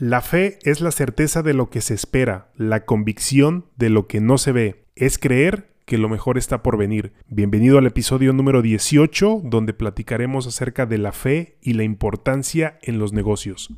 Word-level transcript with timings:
La 0.00 0.22
fe 0.22 0.58
es 0.62 0.80
la 0.80 0.92
certeza 0.92 1.42
de 1.42 1.52
lo 1.52 1.68
que 1.68 1.82
se 1.82 1.92
espera, 1.92 2.48
la 2.56 2.86
convicción 2.86 3.66
de 3.76 3.90
lo 3.90 4.06
que 4.06 4.22
no 4.22 4.38
se 4.38 4.50
ve. 4.50 4.86
Es 4.96 5.18
creer 5.18 5.74
que 5.84 5.98
lo 5.98 6.08
mejor 6.08 6.38
está 6.38 6.62
por 6.62 6.78
venir. 6.78 7.12
Bienvenido 7.26 7.76
al 7.76 7.86
episodio 7.86 8.32
número 8.32 8.62
18, 8.62 9.42
donde 9.44 9.74
platicaremos 9.74 10.46
acerca 10.46 10.86
de 10.86 10.96
la 10.96 11.12
fe 11.12 11.58
y 11.60 11.74
la 11.74 11.82
importancia 11.82 12.78
en 12.80 12.98
los 12.98 13.12
negocios. 13.12 13.68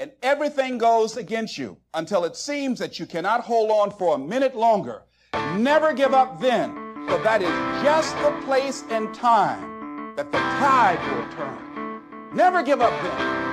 and 0.00 0.10
everything 0.22 0.78
goes 0.78 1.16
against 1.16 1.56
you 1.56 1.76
until 1.94 2.24
it 2.24 2.34
seems 2.34 2.80
that 2.80 2.98
you 2.98 3.06
cannot 3.06 3.40
hold 3.40 3.70
on 3.70 3.90
for 3.90 4.16
a 4.16 4.18
minute 4.18 4.56
longer. 4.56 5.02
Never 5.58 5.92
give 5.92 6.12
up 6.12 6.40
then, 6.40 6.74
for 7.08 7.18
that 7.22 7.40
is 7.40 7.50
just 7.84 8.16
the 8.22 8.32
place 8.46 8.82
and 8.90 9.14
time 9.14 10.14
that 10.16 10.30
the 10.32 10.38
tide 10.58 10.98
will 11.14 11.28
turn. 11.36 12.00
Never 12.34 12.64
give 12.64 12.80
up 12.80 12.92
then. 13.00 13.47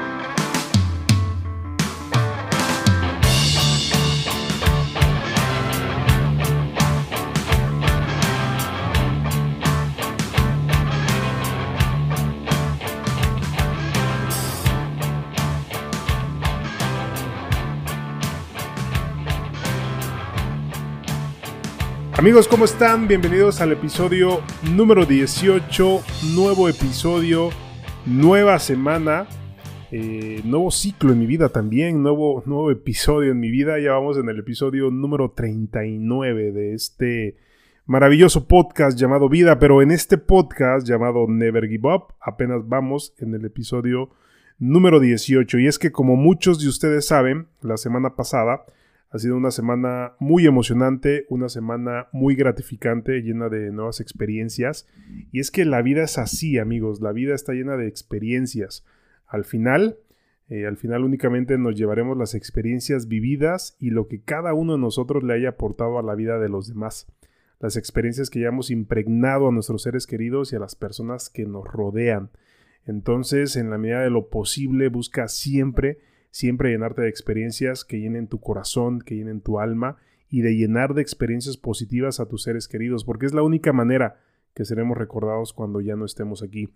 Amigos, 22.26 22.48
¿cómo 22.48 22.66
están? 22.66 23.08
Bienvenidos 23.08 23.62
al 23.62 23.72
episodio 23.72 24.42
número 24.74 25.06
18, 25.06 26.02
nuevo 26.34 26.68
episodio, 26.68 27.52
nueva 28.08 28.58
semana, 28.58 29.28
eh, 29.92 30.42
nuevo 30.44 30.72
ciclo 30.72 31.14
en 31.14 31.20
mi 31.20 31.28
vida 31.28 31.50
también, 31.50 32.02
nuevo, 32.02 32.42
nuevo 32.48 32.72
episodio 32.72 33.32
en 33.32 33.40
mi 33.40 33.52
vida. 33.52 33.78
Ya 33.78 33.92
vamos 33.92 34.18
en 34.18 34.28
el 34.28 34.40
episodio 34.40 34.90
número 34.90 35.34
39 35.36 36.52
de 36.52 36.74
este 36.74 37.38
maravilloso 37.86 38.48
podcast 38.48 38.98
llamado 38.98 39.30
Vida, 39.30 39.60
pero 39.60 39.84
en 39.84 39.92
este 39.92 40.18
podcast 40.18 40.88
llamado 40.88 41.28
Never 41.28 41.68
Give 41.70 41.94
Up 41.94 42.16
apenas 42.20 42.68
vamos 42.68 43.14
en 43.20 43.36
el 43.36 43.46
episodio 43.46 44.10
número 44.58 45.00
18. 45.00 45.60
Y 45.60 45.68
es 45.68 45.78
que 45.78 45.92
como 45.92 46.16
muchos 46.16 46.60
de 46.60 46.70
ustedes 46.70 47.06
saben, 47.06 47.50
la 47.62 47.78
semana 47.78 48.16
pasada 48.16 48.66
ha 49.16 49.20
sido 49.20 49.38
una 49.38 49.52
semana 49.52 50.14
muy 50.20 50.46
emocionante, 50.46 51.26
una 51.30 51.48
semana 51.48 52.10
muy 52.12 52.36
gratificante, 52.36 53.22
llena 53.22 53.48
de 53.48 53.72
nuevas 53.72 54.02
experiencias. 54.02 54.88
Y 55.32 55.40
es 55.40 55.52
que 55.52 55.64
la 55.64 55.82
vida 55.82 56.04
es 56.04 56.18
así, 56.18 56.58
amigos, 56.58 57.00
la 57.00 57.14
vida 57.14 57.34
está 57.34 57.54
llena 57.54 57.78
de 57.78 57.88
experiencias. 57.88 58.84
Al 59.26 59.46
final, 59.46 60.00
eh, 60.50 60.66
al 60.66 60.76
final 60.76 61.06
únicamente 61.06 61.58
nos 61.58 61.76
llevaremos 61.76 62.18
las 62.18 62.36
experiencias 62.36 63.08
vividas 63.08 63.78
y 63.80 63.92
lo 63.92 64.10
que 64.10 64.22
cada 64.22 64.54
uno 64.54 64.74
de 64.74 64.80
nosotros 64.80 65.24
le 65.24 65.34
haya 65.34 65.50
aportado 65.50 65.98
a 65.98 66.04
la 66.04 66.16
vida 66.16 66.38
de 66.38 66.50
los 66.50 66.68
demás. 66.68 67.08
Las 67.62 67.78
experiencias 67.78 68.30
que 68.30 68.40
hayamos 68.40 68.70
impregnado 68.70 69.48
a 69.48 69.52
nuestros 69.54 69.84
seres 69.84 70.08
queridos 70.08 70.52
y 70.52 70.58
a 70.58 70.60
las 70.60 70.76
personas 70.76 71.30
que 71.30 71.46
nos 71.46 71.66
rodean. 71.66 72.32
Entonces, 72.86 73.56
en 73.56 73.70
la 73.70 73.78
medida 73.78 74.02
de 74.02 74.10
lo 74.10 74.28
posible, 74.28 74.90
busca 74.90 75.30
siempre 75.30 76.00
siempre 76.36 76.70
llenarte 76.70 77.02
de 77.02 77.08
experiencias 77.08 77.86
que 77.86 78.02
llenen 78.02 78.28
tu 78.28 78.42
corazón, 78.42 79.00
que 79.00 79.16
llenen 79.16 79.40
tu 79.40 79.62
alma 79.62 79.96
y 80.30 80.42
de 80.42 80.54
llenar 80.54 80.94
de 80.94 81.02
experiencias 81.02 81.56
positivas 81.56 82.20
a 82.20 82.28
tus 82.28 82.44
seres 82.44 82.68
queridos, 82.68 83.06
porque 83.06 83.26
es 83.26 83.34
la 83.34 83.42
única 83.42 83.72
manera 83.72 84.20
que 84.54 84.66
seremos 84.66 84.98
recordados 84.98 85.54
cuando 85.54 85.80
ya 85.80 85.96
no 85.96 86.04
estemos 86.04 86.44
aquí. 86.44 86.74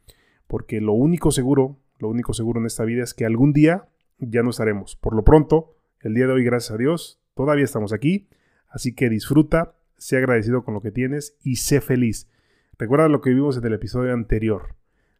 Porque 0.47 0.79
lo 0.79 0.93
único 0.93 1.31
seguro, 1.31 1.77
lo 1.97 2.07
único 2.07 2.31
seguro 2.31 2.61
en 2.61 2.67
esta 2.67 2.85
vida 2.85 3.03
es 3.03 3.13
que 3.13 3.25
algún 3.25 3.51
día 3.51 3.89
ya 4.17 4.43
no 4.43 4.51
estaremos. 4.51 4.95
Por 4.95 5.13
lo 5.13 5.25
pronto, 5.25 5.75
el 5.99 6.13
día 6.13 6.25
de 6.25 6.31
hoy, 6.31 6.45
gracias 6.45 6.71
a 6.71 6.77
Dios, 6.77 7.19
todavía 7.33 7.65
estamos 7.65 7.91
aquí, 7.91 8.29
así 8.69 8.95
que 8.95 9.09
disfruta, 9.09 9.75
sé 9.97 10.15
agradecido 10.15 10.63
con 10.63 10.73
lo 10.73 10.79
que 10.79 10.91
tienes 10.91 11.35
y 11.43 11.57
sé 11.57 11.81
feliz. 11.81 12.29
Recuerda 12.77 13.09
lo 13.09 13.19
que 13.19 13.31
vimos 13.31 13.57
en 13.57 13.65
el 13.65 13.73
episodio 13.73 14.13
anterior. 14.13 14.75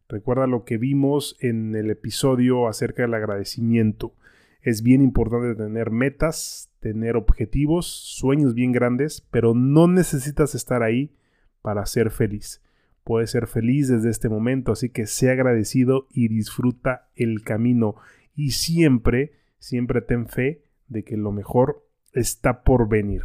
Recuerda 0.08 0.46
lo 0.46 0.64
que 0.64 0.78
vimos 0.78 1.36
en 1.40 1.76
el 1.76 1.90
episodio 1.90 2.68
acerca 2.68 3.02
del 3.02 3.12
agradecimiento. 3.12 4.14
Es 4.62 4.82
bien 4.82 5.00
importante 5.00 5.54
tener 5.54 5.90
metas, 5.90 6.70
tener 6.80 7.16
objetivos, 7.16 7.86
sueños 7.86 8.54
bien 8.54 8.72
grandes, 8.72 9.26
pero 9.30 9.54
no 9.54 9.88
necesitas 9.88 10.54
estar 10.54 10.82
ahí 10.82 11.14
para 11.62 11.86
ser 11.86 12.10
feliz. 12.10 12.62
Puedes 13.04 13.30
ser 13.30 13.46
feliz 13.46 13.88
desde 13.88 14.10
este 14.10 14.28
momento, 14.28 14.72
así 14.72 14.90
que 14.90 15.06
sé 15.06 15.30
agradecido 15.30 16.06
y 16.10 16.28
disfruta 16.28 17.08
el 17.16 17.42
camino. 17.42 17.96
Y 18.34 18.50
siempre, 18.50 19.32
siempre 19.58 20.02
ten 20.02 20.28
fe 20.28 20.62
de 20.88 21.04
que 21.04 21.16
lo 21.16 21.32
mejor 21.32 21.86
está 22.12 22.62
por 22.62 22.88
venir. 22.88 23.22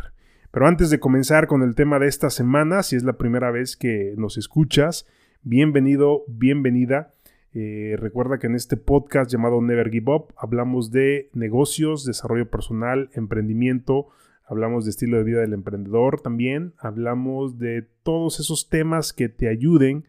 Pero 0.51 0.67
antes 0.67 0.89
de 0.89 0.99
comenzar 1.01 1.47
con 1.47 1.63
el 1.63 1.75
tema 1.75 1.99
de 1.99 2.07
esta 2.07 2.29
semana, 2.29 2.81
si 2.81 2.95
es 2.95 3.03
la 3.03 3.17
primera 3.17 3.51
vez 3.51 3.75
que 3.75 4.13
nos 4.17 4.37
escuchas, 4.37 5.05
bienvenido, 5.41 6.23
bienvenida. 6.29 7.14
Eh, 7.57 7.95
recuerda 7.97 8.37
que 8.37 8.47
en 8.47 8.55
este 8.55 8.75
podcast 8.75 9.31
llamado 9.31 9.61
Never 9.61 9.89
Give 9.89 10.11
Up 10.11 10.33
hablamos 10.35 10.91
de 10.91 11.29
negocios, 11.31 12.03
desarrollo 12.03 12.49
personal, 12.49 13.09
emprendimiento, 13.13 14.07
hablamos 14.45 14.83
de 14.83 14.91
estilo 14.91 15.17
de 15.17 15.23
vida 15.23 15.39
del 15.39 15.53
emprendedor 15.53 16.19
también, 16.19 16.73
hablamos 16.77 17.57
de 17.57 17.87
todos 18.03 18.41
esos 18.41 18.67
temas 18.67 19.13
que 19.13 19.29
te 19.29 19.47
ayuden, 19.47 20.03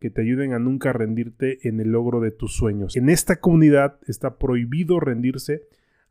que 0.00 0.10
te 0.10 0.22
ayuden 0.22 0.54
a 0.54 0.58
nunca 0.58 0.92
rendirte 0.92 1.68
en 1.68 1.78
el 1.78 1.92
logro 1.92 2.18
de 2.18 2.32
tus 2.32 2.56
sueños. 2.56 2.96
En 2.96 3.10
esta 3.10 3.36
comunidad 3.36 4.00
está 4.08 4.36
prohibido 4.36 4.98
rendirse 4.98 5.62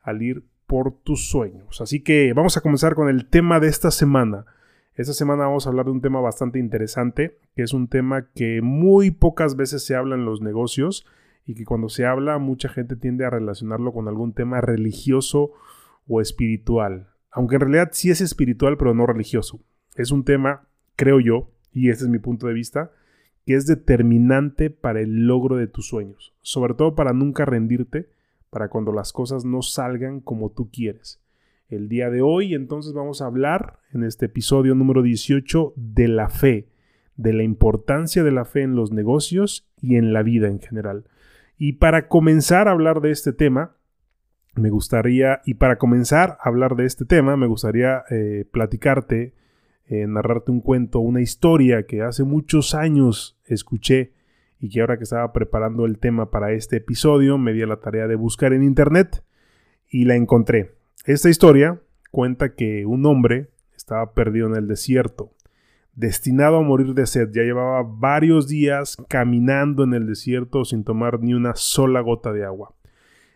al 0.01 0.21
ir 0.21 0.45
por 0.67 0.93
tus 1.01 1.27
sueños. 1.27 1.81
Así 1.81 2.01
que 2.01 2.31
vamos 2.31 2.55
a 2.55 2.61
comenzar 2.61 2.95
con 2.95 3.09
el 3.09 3.25
tema 3.25 3.59
de 3.59 3.67
esta 3.67 3.91
semana. 3.91 4.45
Esta 4.97 5.13
semana 5.13 5.45
vamos 5.45 5.67
a 5.67 5.69
hablar 5.69 5.85
de 5.85 5.91
un 5.91 6.01
tema 6.01 6.21
bastante 6.21 6.57
interesante, 6.57 7.37
que 7.55 7.61
es 7.61 7.71
un 7.71 7.87
tema 7.87 8.31
que 8.33 8.63
muy 8.63 9.11
pocas 9.11 9.55
veces 9.55 9.85
se 9.85 9.95
habla 9.95 10.15
en 10.15 10.25
los 10.25 10.41
negocios 10.41 11.05
y 11.45 11.53
que 11.53 11.65
cuando 11.65 11.87
se 11.87 12.07
habla 12.07 12.39
mucha 12.39 12.67
gente 12.67 12.95
tiende 12.95 13.23
a 13.23 13.29
relacionarlo 13.29 13.93
con 13.93 14.07
algún 14.07 14.33
tema 14.33 14.59
religioso 14.59 15.51
o 16.07 16.19
espiritual. 16.19 17.09
Aunque 17.29 17.57
en 17.57 17.61
realidad 17.61 17.89
sí 17.91 18.09
es 18.09 18.21
espiritual 18.21 18.75
pero 18.79 18.95
no 18.95 19.05
religioso. 19.05 19.59
Es 19.93 20.09
un 20.09 20.23
tema, 20.23 20.67
creo 20.95 21.19
yo, 21.19 21.51
y 21.71 21.91
este 21.91 22.05
es 22.05 22.09
mi 22.09 22.17
punto 22.17 22.47
de 22.47 22.55
vista, 22.55 22.89
que 23.45 23.53
es 23.53 23.67
determinante 23.67 24.71
para 24.71 24.99
el 24.99 25.27
logro 25.27 25.57
de 25.57 25.67
tus 25.67 25.87
sueños. 25.87 26.33
Sobre 26.41 26.73
todo 26.73 26.95
para 26.95 27.13
nunca 27.13 27.45
rendirte, 27.45 28.09
para 28.49 28.69
cuando 28.69 28.91
las 28.91 29.13
cosas 29.13 29.45
no 29.45 29.61
salgan 29.61 30.21
como 30.21 30.49
tú 30.49 30.71
quieres 30.71 31.21
el 31.69 31.89
día 31.89 32.09
de 32.09 32.21
hoy. 32.21 32.53
Entonces 32.53 32.93
vamos 32.93 33.21
a 33.21 33.25
hablar 33.25 33.79
en 33.93 34.03
este 34.03 34.27
episodio 34.27 34.75
número 34.75 35.01
18 35.01 35.73
de 35.75 36.07
la 36.07 36.29
fe, 36.29 36.69
de 37.15 37.33
la 37.33 37.43
importancia 37.43 38.23
de 38.23 38.31
la 38.31 38.45
fe 38.45 38.61
en 38.61 38.75
los 38.75 38.91
negocios 38.91 39.69
y 39.81 39.95
en 39.95 40.13
la 40.13 40.23
vida 40.23 40.47
en 40.47 40.59
general. 40.59 41.05
Y 41.57 41.73
para 41.73 42.07
comenzar 42.07 42.67
a 42.67 42.71
hablar 42.71 43.01
de 43.01 43.11
este 43.11 43.33
tema, 43.33 43.75
me 44.55 44.69
gustaría, 44.69 45.41
y 45.45 45.55
para 45.55 45.77
comenzar 45.77 46.37
a 46.41 46.49
hablar 46.49 46.75
de 46.75 46.85
este 46.85 47.05
tema, 47.05 47.37
me 47.37 47.47
gustaría 47.47 48.03
eh, 48.09 48.45
platicarte, 48.51 49.33
eh, 49.87 50.07
narrarte 50.07 50.51
un 50.51 50.61
cuento, 50.61 50.99
una 50.99 51.21
historia 51.21 51.85
que 51.85 52.01
hace 52.01 52.23
muchos 52.23 52.75
años 52.75 53.39
escuché 53.45 54.13
y 54.59 54.69
que 54.69 54.81
ahora 54.81 54.97
que 54.97 55.03
estaba 55.03 55.31
preparando 55.33 55.85
el 55.85 55.99
tema 55.99 56.31
para 56.31 56.51
este 56.51 56.77
episodio 56.77 57.37
me 57.37 57.53
di 57.53 57.61
a 57.61 57.67
la 57.67 57.79
tarea 57.79 58.07
de 58.07 58.15
buscar 58.15 58.53
en 58.53 58.63
internet 58.63 59.23
y 59.89 60.05
la 60.05 60.15
encontré. 60.15 60.76
Esta 61.07 61.29
historia 61.29 61.79
cuenta 62.11 62.53
que 62.53 62.85
un 62.85 63.05
hombre 63.05 63.47
estaba 63.77 64.11
perdido 64.13 64.47
en 64.47 64.57
el 64.57 64.67
desierto, 64.67 65.31
destinado 65.95 66.57
a 66.57 66.63
morir 66.63 66.95
de 66.95 67.07
sed. 67.07 67.29
Ya 67.31 67.43
llevaba 67.43 67.81
varios 67.81 68.49
días 68.49 68.97
caminando 69.07 69.85
en 69.85 69.93
el 69.93 70.05
desierto 70.05 70.65
sin 70.65 70.83
tomar 70.83 71.21
ni 71.21 71.33
una 71.33 71.55
sola 71.55 72.01
gota 72.01 72.33
de 72.33 72.43
agua. 72.43 72.75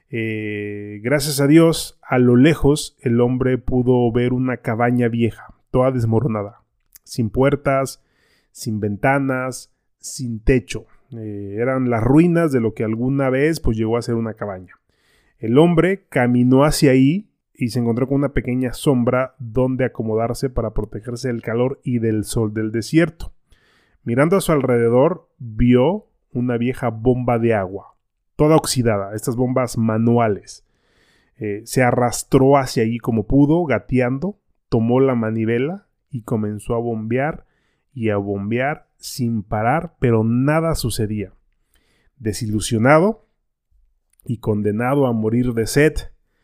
Eh, 0.09 0.99
gracias 1.01 1.39
a 1.39 1.47
Dios, 1.47 1.97
a 2.01 2.19
lo 2.19 2.35
lejos 2.35 2.97
el 2.99 3.21
hombre 3.21 3.57
pudo 3.57 4.11
ver 4.11 4.33
una 4.33 4.57
cabaña 4.57 5.07
vieja, 5.07 5.55
toda 5.71 5.91
desmoronada, 5.91 6.63
sin 7.05 7.29
puertas, 7.29 8.03
sin 8.51 8.81
ventanas, 8.81 9.73
sin 9.97 10.41
techo. 10.41 10.87
Eh, 11.17 11.55
eran 11.57 11.89
las 11.89 12.03
ruinas 12.03 12.51
de 12.51 12.59
lo 12.59 12.73
que 12.73 12.83
alguna 12.83 13.29
vez 13.29 13.61
pues 13.61 13.77
llegó 13.77 13.95
a 13.95 14.01
ser 14.01 14.15
una 14.15 14.33
cabaña. 14.33 14.75
El 15.39 15.57
hombre 15.57 16.03
caminó 16.09 16.65
hacia 16.65 16.91
ahí 16.91 17.30
y 17.61 17.69
se 17.69 17.77
encontró 17.77 18.07
con 18.07 18.17
una 18.17 18.33
pequeña 18.33 18.73
sombra 18.73 19.35
donde 19.37 19.85
acomodarse 19.85 20.49
para 20.49 20.71
protegerse 20.71 21.27
del 21.27 21.43
calor 21.43 21.79
y 21.83 21.99
del 21.99 22.23
sol 22.23 22.55
del 22.55 22.71
desierto. 22.71 23.33
Mirando 24.03 24.35
a 24.35 24.41
su 24.41 24.51
alrededor, 24.51 25.29
vio 25.37 26.07
una 26.33 26.57
vieja 26.57 26.89
bomba 26.89 27.37
de 27.37 27.53
agua, 27.53 27.93
toda 28.35 28.55
oxidada, 28.55 29.13
estas 29.13 29.35
bombas 29.35 29.77
manuales. 29.77 30.65
Eh, 31.37 31.61
se 31.65 31.83
arrastró 31.83 32.57
hacia 32.57 32.81
allí 32.81 32.97
como 32.97 33.27
pudo, 33.27 33.63
gateando, 33.65 34.39
tomó 34.67 34.99
la 34.99 35.13
manivela 35.13 35.85
y 36.09 36.23
comenzó 36.23 36.73
a 36.73 36.79
bombear 36.79 37.45
y 37.93 38.09
a 38.09 38.17
bombear 38.17 38.87
sin 38.97 39.43
parar, 39.43 39.93
pero 39.99 40.23
nada 40.23 40.73
sucedía. 40.73 41.33
Desilusionado 42.17 43.27
y 44.25 44.37
condenado 44.37 45.05
a 45.05 45.13
morir 45.13 45.53
de 45.53 45.67
sed, 45.67 45.93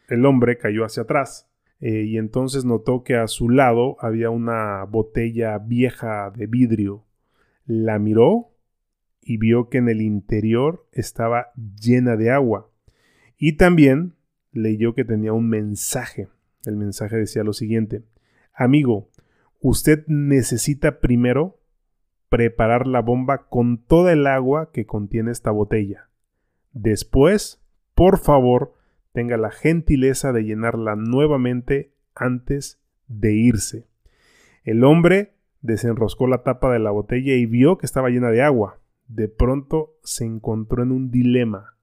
el 0.07 0.25
hombre 0.25 0.57
cayó 0.57 0.85
hacia 0.85 1.03
atrás 1.03 1.49
eh, 1.79 2.03
y 2.03 2.17
entonces 2.17 2.65
notó 2.65 3.03
que 3.03 3.15
a 3.15 3.27
su 3.27 3.49
lado 3.49 3.97
había 3.99 4.29
una 4.29 4.83
botella 4.85 5.57
vieja 5.59 6.31
de 6.31 6.47
vidrio. 6.47 7.05
La 7.65 7.99
miró 7.99 8.51
y 9.21 9.37
vio 9.37 9.69
que 9.69 9.77
en 9.79 9.89
el 9.89 10.01
interior 10.01 10.87
estaba 10.91 11.51
llena 11.55 12.15
de 12.15 12.31
agua. 12.31 12.69
Y 13.37 13.57
también 13.57 14.15
leyó 14.51 14.95
que 14.95 15.05
tenía 15.05 15.33
un 15.33 15.49
mensaje. 15.49 16.29
El 16.65 16.77
mensaje 16.77 17.17
decía 17.17 17.43
lo 17.43 17.53
siguiente, 17.53 18.03
amigo, 18.53 19.09
usted 19.59 20.05
necesita 20.07 20.99
primero 20.99 21.59
preparar 22.29 22.87
la 22.87 23.01
bomba 23.01 23.47
con 23.47 23.77
toda 23.77 24.13
el 24.13 24.27
agua 24.27 24.71
que 24.71 24.85
contiene 24.85 25.31
esta 25.31 25.51
botella. 25.51 26.09
Después, 26.73 27.61
por 27.93 28.17
favor, 28.17 28.76
tenga 29.17 29.37
la 29.37 29.49
gentileza 29.49 30.31
de 30.31 30.43
llenarla 30.43 30.95
nuevamente 30.95 31.91
antes 32.13 32.79
de 33.07 33.33
irse. 33.33 33.87
El 34.63 34.83
hombre 34.83 35.33
desenroscó 35.63 36.27
la 36.27 36.43
tapa 36.43 36.71
de 36.71 36.77
la 36.77 36.91
botella 36.91 37.33
y 37.33 37.47
vio 37.47 37.79
que 37.79 37.87
estaba 37.87 38.11
llena 38.11 38.29
de 38.29 38.43
agua. 38.43 38.79
De 39.07 39.27
pronto 39.27 39.95
se 40.03 40.23
encontró 40.23 40.83
en 40.83 40.91
un 40.91 41.09
dilema. 41.09 41.73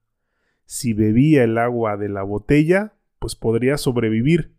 Si 0.63 0.93
bebía 0.93 1.43
el 1.43 1.57
agua 1.57 1.97
de 1.97 2.07
la 2.07 2.23
botella, 2.23 2.93
pues 3.19 3.35
podría 3.35 3.77
sobrevivir. 3.77 4.53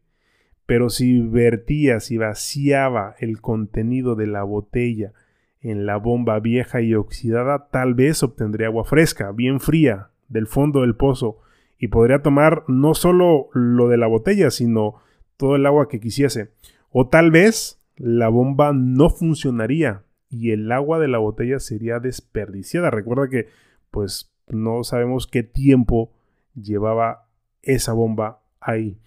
Pero 0.66 0.90
si 0.90 1.22
vertía, 1.22 1.98
si 2.00 2.18
vaciaba 2.18 3.14
el 3.20 3.40
contenido 3.40 4.16
de 4.16 4.26
la 4.26 4.42
botella 4.42 5.14
en 5.62 5.86
la 5.86 5.96
bomba 5.96 6.40
vieja 6.40 6.82
y 6.82 6.94
oxidada, 6.94 7.68
tal 7.70 7.94
vez 7.94 8.22
obtendría 8.22 8.66
agua 8.66 8.84
fresca, 8.84 9.32
bien 9.32 9.60
fría, 9.60 10.10
del 10.28 10.46
fondo 10.46 10.82
del 10.82 10.94
pozo, 10.94 11.40
y 11.78 11.88
podría 11.88 12.22
tomar 12.22 12.64
no 12.68 12.94
solo 12.94 13.48
lo 13.52 13.88
de 13.88 13.96
la 13.96 14.06
botella, 14.06 14.50
sino 14.50 14.96
todo 15.36 15.56
el 15.56 15.66
agua 15.66 15.88
que 15.88 16.00
quisiese. 16.00 16.52
O 16.90 17.08
tal 17.08 17.30
vez 17.30 17.82
la 17.96 18.28
bomba 18.28 18.72
no 18.72 19.10
funcionaría 19.10 20.04
y 20.28 20.50
el 20.50 20.70
agua 20.72 20.98
de 20.98 21.08
la 21.08 21.18
botella 21.18 21.58
sería 21.60 21.98
desperdiciada. 21.98 22.90
Recuerda 22.90 23.28
que 23.28 23.48
pues 23.90 24.32
no 24.48 24.84
sabemos 24.84 25.26
qué 25.26 25.42
tiempo 25.42 26.12
llevaba 26.54 27.28
esa 27.62 27.92
bomba 27.92 28.40
ahí. 28.60 28.98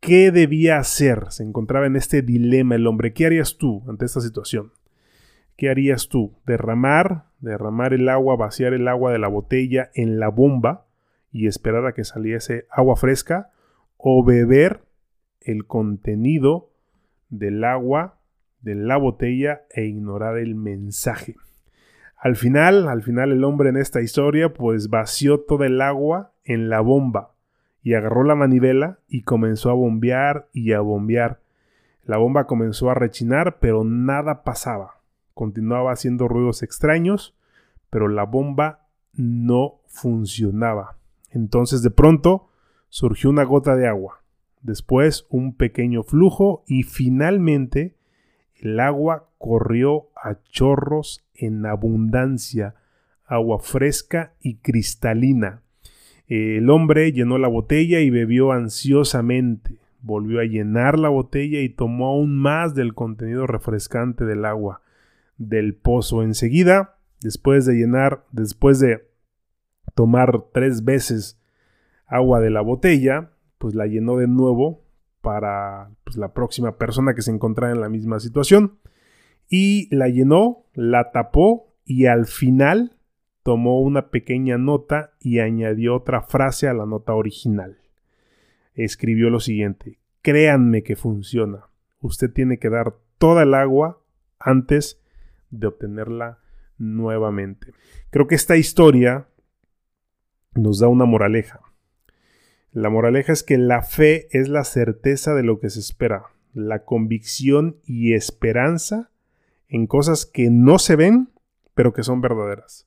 ¿Qué 0.00 0.30
debía 0.30 0.78
hacer? 0.78 1.26
Se 1.30 1.42
encontraba 1.42 1.86
en 1.86 1.96
este 1.96 2.22
dilema 2.22 2.76
el 2.76 2.86
hombre. 2.86 3.12
¿Qué 3.12 3.26
harías 3.26 3.56
tú 3.56 3.82
ante 3.88 4.04
esta 4.04 4.20
situación? 4.20 4.72
¿Qué 5.56 5.70
harías 5.70 6.08
tú? 6.08 6.36
¿Derramar? 6.46 7.26
¿Derramar 7.40 7.94
el 7.94 8.08
agua, 8.08 8.36
vaciar 8.36 8.72
el 8.72 8.88
agua 8.88 9.12
de 9.12 9.18
la 9.18 9.28
botella 9.28 9.90
en 9.94 10.20
la 10.20 10.28
bomba 10.28 10.85
y 11.36 11.46
esperar 11.46 11.86
a 11.86 11.92
que 11.92 12.04
saliese 12.04 12.66
agua 12.70 12.96
fresca? 12.96 13.50
¿O 13.98 14.24
beber 14.24 14.80
el 15.40 15.66
contenido 15.66 16.70
del 17.28 17.62
agua 17.64 18.18
de 18.62 18.74
la 18.74 18.96
botella 18.96 19.62
e 19.70 19.84
ignorar 19.84 20.38
el 20.38 20.54
mensaje? 20.54 21.36
Al 22.16 22.36
final, 22.36 22.88
al 22.88 23.02
final 23.02 23.32
el 23.32 23.44
hombre 23.44 23.68
en 23.68 23.76
esta 23.76 24.00
historia 24.00 24.54
pues 24.54 24.88
vació 24.88 25.40
toda 25.40 25.66
el 25.66 25.80
agua 25.82 26.32
en 26.44 26.70
la 26.70 26.80
bomba 26.80 27.34
y 27.82 27.94
agarró 27.94 28.24
la 28.24 28.34
manivela 28.34 28.98
y 29.06 29.22
comenzó 29.22 29.70
a 29.70 29.74
bombear 29.74 30.48
y 30.52 30.72
a 30.72 30.80
bombear. 30.80 31.40
La 32.02 32.16
bomba 32.16 32.46
comenzó 32.46 32.90
a 32.90 32.94
rechinar, 32.94 33.58
pero 33.60 33.84
nada 33.84 34.42
pasaba. 34.42 35.02
Continuaba 35.34 35.92
haciendo 35.92 36.28
ruidos 36.28 36.62
extraños, 36.62 37.36
pero 37.90 38.08
la 38.08 38.24
bomba 38.24 38.88
no 39.12 39.80
funcionaba. 39.86 40.95
Entonces 41.36 41.82
de 41.82 41.90
pronto 41.90 42.48
surgió 42.88 43.28
una 43.28 43.44
gota 43.44 43.76
de 43.76 43.86
agua, 43.86 44.22
después 44.62 45.26
un 45.28 45.54
pequeño 45.54 46.02
flujo 46.02 46.64
y 46.66 46.82
finalmente 46.82 47.94
el 48.54 48.80
agua 48.80 49.28
corrió 49.36 50.08
a 50.16 50.38
chorros 50.48 51.26
en 51.34 51.66
abundancia, 51.66 52.74
agua 53.26 53.58
fresca 53.58 54.32
y 54.40 54.56
cristalina. 54.56 55.60
El 56.26 56.70
hombre 56.70 57.12
llenó 57.12 57.36
la 57.36 57.48
botella 57.48 58.00
y 58.00 58.08
bebió 58.08 58.52
ansiosamente. 58.52 59.78
Volvió 60.00 60.40
a 60.40 60.44
llenar 60.44 60.98
la 60.98 61.10
botella 61.10 61.60
y 61.60 61.68
tomó 61.68 62.06
aún 62.06 62.34
más 62.34 62.74
del 62.74 62.94
contenido 62.94 63.46
refrescante 63.46 64.24
del 64.24 64.46
agua 64.46 64.80
del 65.36 65.74
pozo. 65.74 66.22
Enseguida, 66.22 66.96
después 67.20 67.66
de 67.66 67.74
llenar, 67.74 68.24
después 68.32 68.80
de 68.80 69.06
tomar 69.94 70.44
tres 70.52 70.84
veces 70.84 71.40
agua 72.06 72.40
de 72.40 72.50
la 72.50 72.60
botella, 72.60 73.30
pues 73.58 73.74
la 73.74 73.86
llenó 73.86 74.16
de 74.16 74.28
nuevo 74.28 74.84
para 75.20 75.90
pues, 76.04 76.16
la 76.16 76.32
próxima 76.32 76.78
persona 76.78 77.14
que 77.14 77.22
se 77.22 77.30
encontrara 77.30 77.72
en 77.72 77.80
la 77.80 77.88
misma 77.88 78.20
situación. 78.20 78.78
Y 79.48 79.94
la 79.94 80.08
llenó, 80.08 80.64
la 80.74 81.10
tapó 81.12 81.74
y 81.84 82.06
al 82.06 82.26
final 82.26 82.96
tomó 83.42 83.80
una 83.80 84.10
pequeña 84.10 84.58
nota 84.58 85.12
y 85.20 85.38
añadió 85.38 85.94
otra 85.96 86.22
frase 86.22 86.68
a 86.68 86.74
la 86.74 86.84
nota 86.84 87.14
original. 87.14 87.78
Escribió 88.74 89.30
lo 89.30 89.40
siguiente, 89.40 89.98
créanme 90.22 90.82
que 90.82 90.96
funciona. 90.96 91.68
Usted 92.00 92.32
tiene 92.32 92.58
que 92.58 92.70
dar 92.70 92.96
toda 93.18 93.44
el 93.44 93.54
agua 93.54 94.00
antes 94.38 95.00
de 95.50 95.68
obtenerla 95.68 96.40
nuevamente. 96.76 97.72
Creo 98.10 98.26
que 98.26 98.34
esta 98.34 98.56
historia 98.56 99.28
nos 100.56 100.80
da 100.80 100.88
una 100.88 101.04
moraleja. 101.04 101.60
La 102.72 102.90
moraleja 102.90 103.32
es 103.32 103.42
que 103.42 103.56
la 103.56 103.82
fe 103.82 104.28
es 104.32 104.48
la 104.48 104.64
certeza 104.64 105.34
de 105.34 105.42
lo 105.42 105.60
que 105.60 105.70
se 105.70 105.80
espera, 105.80 106.24
la 106.52 106.84
convicción 106.84 107.76
y 107.84 108.14
esperanza 108.14 109.10
en 109.68 109.86
cosas 109.86 110.26
que 110.26 110.50
no 110.50 110.78
se 110.78 110.96
ven, 110.96 111.30
pero 111.74 111.92
que 111.92 112.02
son 112.02 112.20
verdaderas. 112.20 112.86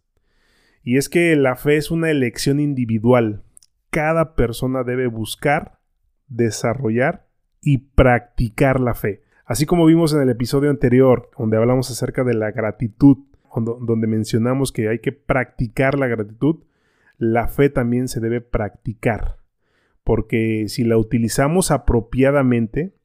Y 0.84 0.98
es 0.98 1.10
que 1.10 1.36
la 1.36 1.56
fe 1.56 1.78
es 1.78 1.92
una 1.92 2.10
elección 2.10 2.60
individual. 2.60 3.44
Cada 3.90 4.36
persona 4.36 4.84
debe 4.84 5.08
buscar, 5.08 5.80
desarrollar 6.28 7.28
y 7.62 7.80
practicar 7.80 8.80
la 8.80 8.94
fe. 8.94 9.22
Así 9.46 9.66
como 9.66 9.86
vimos 9.86 10.14
en 10.14 10.22
el 10.22 10.30
episodio 10.30 10.70
anterior, 10.70 11.30
donde 11.38 11.58
hablamos 11.58 11.90
acerca 11.90 12.24
de 12.24 12.36
la 12.36 12.52
gratitud, 12.52 13.18
donde 13.56 14.08
mencionamos 14.08 14.72
que 14.72 14.90
hay 14.90 15.00
que 15.00 15.12
practicar 15.12 15.98
la 15.98 16.08
gratitud, 16.08 16.64
la 17.20 17.48
fe 17.48 17.70
también 17.70 18.08
se 18.08 18.20
debe 18.20 18.42
practicar. 18.42 19.38
Porque 20.04 20.66
si 20.68 20.84
la 20.84 20.98
utilizamos 20.98 21.70
apropiadamente, 21.70 22.96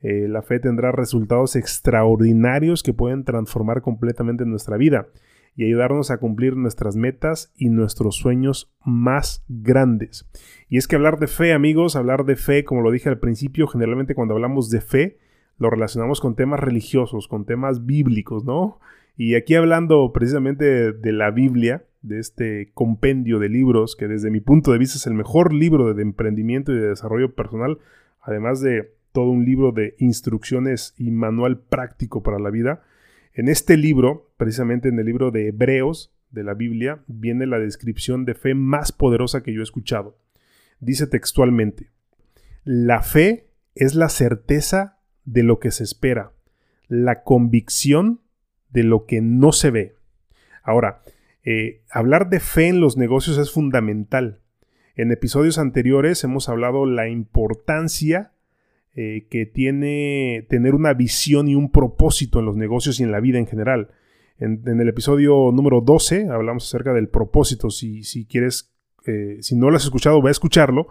eh, 0.00 0.28
la 0.28 0.42
fe 0.42 0.60
tendrá 0.60 0.92
resultados 0.92 1.56
extraordinarios 1.56 2.84
que 2.84 2.94
pueden 2.94 3.24
transformar 3.24 3.82
completamente 3.82 4.46
nuestra 4.46 4.76
vida 4.76 5.08
y 5.56 5.64
ayudarnos 5.64 6.12
a 6.12 6.18
cumplir 6.18 6.56
nuestras 6.56 6.94
metas 6.94 7.52
y 7.56 7.68
nuestros 7.68 8.14
sueños 8.14 8.72
más 8.84 9.44
grandes. 9.48 10.30
Y 10.68 10.76
es 10.76 10.86
que 10.86 10.94
hablar 10.94 11.18
de 11.18 11.26
fe, 11.26 11.52
amigos, 11.52 11.96
hablar 11.96 12.24
de 12.26 12.36
fe, 12.36 12.62
como 12.62 12.82
lo 12.82 12.92
dije 12.92 13.08
al 13.08 13.18
principio, 13.18 13.66
generalmente 13.66 14.14
cuando 14.14 14.34
hablamos 14.34 14.70
de 14.70 14.80
fe, 14.80 15.18
lo 15.58 15.68
relacionamos 15.68 16.20
con 16.20 16.36
temas 16.36 16.60
religiosos, 16.60 17.26
con 17.26 17.44
temas 17.44 17.86
bíblicos, 17.86 18.44
¿no? 18.44 18.78
Y 19.16 19.34
aquí 19.34 19.56
hablando 19.56 20.12
precisamente 20.12 20.92
de, 20.92 21.12
la 21.12 21.32
Biblia, 21.32 21.84
de 22.02 22.18
este 22.18 22.70
compendio 22.74 23.38
de 23.38 23.48
libros, 23.48 23.96
que 23.96 24.08
desde 24.08 24.30
mi 24.30 24.40
punto 24.40 24.72
de 24.72 24.78
vista 24.78 24.96
es 24.96 25.06
el 25.06 25.14
mejor 25.14 25.52
libro 25.52 25.92
de 25.92 26.02
emprendimiento 26.02 26.72
y 26.72 26.76
de 26.76 26.88
desarrollo 26.88 27.34
personal, 27.34 27.78
además 28.20 28.60
de 28.60 28.94
todo 29.12 29.30
un 29.30 29.44
libro 29.44 29.72
de 29.72 29.94
instrucciones 29.98 30.94
y 30.96 31.10
manual 31.10 31.58
práctico 31.58 32.22
para 32.22 32.38
la 32.38 32.50
vida, 32.50 32.82
en 33.34 33.48
este 33.48 33.76
libro, 33.76 34.32
precisamente 34.36 34.88
en 34.88 34.98
el 34.98 35.06
libro 35.06 35.30
de 35.30 35.48
Hebreos 35.48 36.12
de 36.30 36.44
la 36.44 36.54
Biblia, 36.54 37.02
viene 37.06 37.46
la 37.46 37.58
descripción 37.58 38.24
de 38.24 38.34
fe 38.34 38.54
más 38.54 38.92
poderosa 38.92 39.42
que 39.42 39.52
yo 39.52 39.60
he 39.60 39.62
escuchado. 39.62 40.18
Dice 40.80 41.06
textualmente, 41.06 41.90
la 42.64 43.02
fe 43.02 43.48
es 43.74 43.94
la 43.94 44.08
certeza 44.08 44.98
de 45.24 45.42
lo 45.42 45.58
que 45.58 45.70
se 45.70 45.84
espera, 45.84 46.32
la 46.88 47.22
convicción 47.22 48.20
de 48.70 48.82
lo 48.82 49.06
que 49.06 49.20
no 49.20 49.52
se 49.52 49.70
ve. 49.70 49.94
Ahora, 50.62 51.02
eh, 51.50 51.80
hablar 51.90 52.28
de 52.28 52.40
fe 52.40 52.68
en 52.68 52.78
los 52.78 52.98
negocios 52.98 53.38
es 53.38 53.50
fundamental. 53.50 54.42
En 54.96 55.12
episodios 55.12 55.56
anteriores 55.56 56.22
hemos 56.22 56.50
hablado 56.50 56.84
la 56.84 57.08
importancia 57.08 58.32
eh, 58.94 59.26
que 59.30 59.46
tiene 59.46 60.46
tener 60.50 60.74
una 60.74 60.92
visión 60.92 61.48
y 61.48 61.54
un 61.54 61.72
propósito 61.72 62.40
en 62.40 62.44
los 62.44 62.58
negocios 62.58 63.00
y 63.00 63.04
en 63.04 63.12
la 63.12 63.20
vida 63.20 63.38
en 63.38 63.46
general. 63.46 63.88
En, 64.38 64.60
el 64.66 64.88
episodio 64.90 65.50
número 65.50 65.80
12 65.80 66.28
hablamos 66.28 66.66
acerca 66.66 66.92
del 66.92 67.08
propósito. 67.08 67.70
Si, 67.70 68.02
si 68.02 68.26
quieres, 68.26 68.74
eh, 69.06 69.38
si 69.40 69.56
no 69.56 69.70
lo 69.70 69.78
has 69.78 69.84
escuchado, 69.84 70.20
ve 70.20 70.28
a 70.28 70.32
escucharlo, 70.32 70.88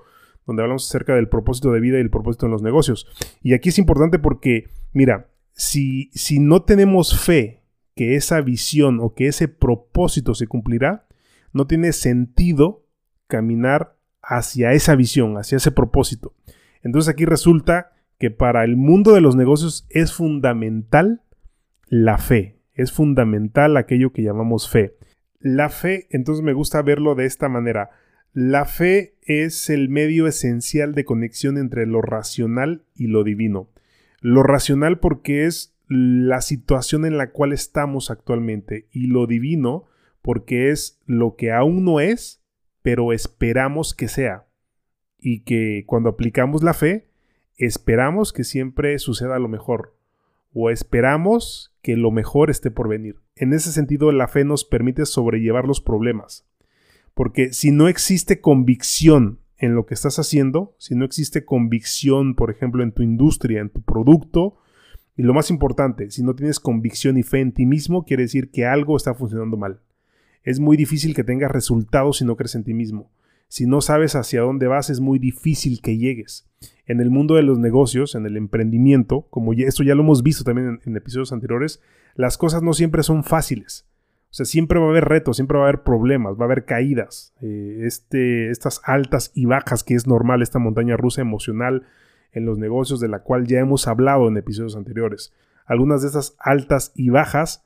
donde 0.48 0.64
hablamos 0.64 0.90
acerca 0.90 1.14
del 1.14 1.30
propósito 1.30 1.72
de 1.72 1.82
vida 1.82 2.00
y 2.00 2.02
el 2.02 2.10
propósito 2.10 2.48
en 2.48 2.54
los 2.54 2.64
negocios. 2.64 3.06
Y 3.44 3.54
aquí 3.54 3.70
es 3.70 3.78
importante 3.78 4.18
porque, 4.18 4.70
mira, 4.92 5.30
si, 5.54 6.10
si 6.16 6.40
no 6.40 6.64
tenemos 6.64 7.24
fe 7.24 7.62
que 7.98 8.16
esa 8.16 8.40
visión 8.40 9.00
o 9.02 9.14
que 9.14 9.28
ese 9.28 9.50
propósito 9.50 10.36
se 10.36 10.48
cumplirá, 10.48 11.08
no 11.52 11.68
tiene 11.68 11.92
sentido 11.92 12.86
caminar 13.28 13.98
hacia 14.22 14.72
esa 14.72 14.96
visión, 14.96 15.38
hacia 15.38 15.58
ese 15.58 15.72
propósito. 15.72 16.34
Entonces 16.84 17.10
aquí 17.10 17.26
resulta 17.26 17.92
que 18.20 18.32
para 18.32 18.64
el 18.64 18.78
mundo 18.78 19.14
de 19.14 19.22
los 19.22 19.36
negocios 19.36 19.86
es 19.90 20.14
fundamental 20.14 21.24
la 21.88 22.18
fe, 22.18 22.60
es 22.74 22.92
fundamental 22.92 23.76
aquello 23.76 24.14
que 24.14 24.24
llamamos 24.24 24.70
fe. 24.70 24.96
La 25.40 25.70
fe, 25.70 26.08
entonces 26.12 26.44
me 26.44 26.54
gusta 26.54 26.82
verlo 26.82 27.16
de 27.16 27.26
esta 27.26 27.50
manera. 27.50 27.90
La 28.34 28.66
fe 28.66 29.16
es 29.22 29.70
el 29.70 29.90
medio 29.90 30.28
esencial 30.28 30.94
de 30.94 31.06
conexión 31.06 31.58
entre 31.58 31.88
lo 31.88 32.02
racional 32.02 32.84
y 32.96 33.08
lo 33.08 33.24
divino. 33.24 33.70
Lo 34.20 34.44
racional 34.44 35.00
porque 35.00 35.46
es 35.46 35.77
la 35.88 36.42
situación 36.42 37.06
en 37.06 37.18
la 37.18 37.32
cual 37.32 37.54
estamos 37.54 38.12
actualmente 38.12 38.88
y 38.92 39.08
lo 39.08 39.28
divino 39.28 39.86
porque 40.22 40.72
es 40.72 41.00
lo 41.06 41.36
que 41.36 41.52
aún 41.52 41.86
no 41.86 42.00
es, 42.00 42.44
pero 42.82 43.14
esperamos 43.14 43.94
que 43.94 44.08
sea. 44.08 44.48
Y 45.20 45.42
que 45.42 45.84
cuando 45.88 46.10
aplicamos 46.10 46.64
la 46.64 46.74
fe, 46.74 47.08
esperamos 47.56 48.34
que 48.34 48.44
siempre 48.44 49.00
suceda 49.00 49.40
lo 49.40 49.48
mejor 49.48 49.98
o 50.54 50.70
esperamos 50.70 51.76
que 51.82 51.96
lo 51.96 52.12
mejor 52.12 52.50
esté 52.50 52.72
por 52.72 52.88
venir. 52.88 53.18
En 53.36 53.54
ese 53.54 53.72
sentido, 53.72 54.12
la 54.12 54.28
fe 54.28 54.44
nos 54.44 54.66
permite 54.66 55.06
sobrellevar 55.06 55.66
los 55.66 55.82
problemas. 55.82 56.48
Porque 57.14 57.54
si 57.54 57.72
no 57.72 57.88
existe 57.88 58.42
convicción 58.42 59.40
en 59.58 59.76
lo 59.76 59.86
que 59.86 59.94
estás 59.94 60.20
haciendo, 60.20 60.76
si 60.78 60.96
no 60.96 61.06
existe 61.06 61.46
convicción, 61.46 62.36
por 62.36 62.52
ejemplo, 62.52 62.84
en 62.84 62.92
tu 62.92 63.04
industria, 63.04 63.62
en 63.62 63.70
tu 63.70 63.82
producto, 63.82 64.58
y 65.18 65.24
lo 65.24 65.34
más 65.34 65.50
importante, 65.50 66.12
si 66.12 66.22
no 66.22 66.36
tienes 66.36 66.60
convicción 66.60 67.18
y 67.18 67.24
fe 67.24 67.40
en 67.40 67.52
ti 67.52 67.66
mismo, 67.66 68.06
quiere 68.06 68.24
decir 68.24 68.52
que 68.52 68.68
algo 68.68 68.96
está 68.96 69.16
funcionando 69.16 69.58
mal. 69.58 69.82
Es 70.44 70.60
muy 70.60 70.78
difícil 70.78 71.16
que 71.16 71.24
tengas 71.24 71.52
resultados 71.52 72.20
si 72.20 72.26
no 72.26 72.38
crees 72.38 72.54
en 72.54 72.64
ti 72.64 72.76
mismo. 72.76 73.10
Si 73.48 73.66
no 73.66 73.82
sabes 73.82 74.16
hacia 74.16 74.42
dónde 74.42 74.68
vas, 74.68 74.92
es 74.92 75.00
muy 75.00 75.18
difícil 75.18 75.82
que 75.82 75.98
llegues. 75.98 76.48
En 76.86 77.00
el 77.00 77.10
mundo 77.10 77.34
de 77.34 77.42
los 77.42 77.58
negocios, 77.58 78.14
en 78.14 78.28
el 78.28 78.38
emprendimiento, 78.38 79.26
como 79.32 79.54
esto 79.54 79.84
ya 79.84 79.96
lo 79.96 80.04
hemos 80.04 80.22
visto 80.22 80.44
también 80.44 80.80
en, 80.86 80.96
episodios 80.96 81.34
anteriores, 81.34 81.82
las 82.14 82.38
cosas 82.38 82.62
no 82.62 82.74
siempre 82.74 83.02
son 83.02 83.24
fáciles. 83.24 83.88
O 84.30 84.34
sea, 84.34 84.46
siempre 84.46 84.78
va 84.80 84.86
a 84.86 84.90
haber 84.90 85.06
retos, 85.06 85.38
siempre 85.38 85.58
va 85.58 85.66
a 85.66 85.70
haber 85.70 85.82
problemas, 85.82 86.36
va 86.36 86.44
a 86.44 86.46
haber 86.46 86.66
caídas. 86.66 87.34
Eh, 87.42 87.82
este, 87.86 88.52
estas 88.52 88.82
altas 88.84 89.32
y 89.34 89.46
bajas 89.46 89.84
que 89.84 89.96
es 89.96 90.06
normal, 90.06 90.44
esta 90.44 90.60
montaña 90.60 90.96
rusa 90.96 91.22
emocional 91.22 91.88
en 92.32 92.46
los 92.46 92.58
negocios 92.58 93.00
de 93.00 93.08
la 93.08 93.20
cual 93.20 93.48
ya 93.48 93.60
hemos 93.60 93.88
hablado 93.88 94.28
en 94.28 94.38
episodios 94.38 94.76
anteriores. 94.76 95.34
Algunas 95.66 96.02
de 96.02 96.08
estas 96.08 96.36
altas 96.40 96.92
y 96.96 97.10
bajas, 97.10 97.66